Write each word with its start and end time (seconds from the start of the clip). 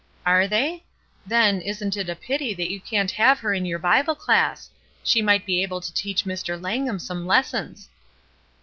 "Are 0.25 0.47
they? 0.47 0.83
Then, 1.27 1.61
isn't 1.61 1.95
it 1.95 2.09
a 2.09 2.15
pity 2.15 2.55
that 2.55 2.71
you 2.71 2.81
can't 2.81 3.11
have 3.11 3.37
her 3.41 3.53
in 3.53 3.67
your 3.67 3.77
Bible 3.77 4.15
class? 4.15 4.71
She 5.03 5.21
might 5.21 5.45
be 5.45 5.61
able 5.61 5.79
to 5.79 5.93
teach 5.93 6.23
Mr. 6.25 6.59
Langham 6.59 6.97
some 6.97 7.27
lessons." 7.27 7.87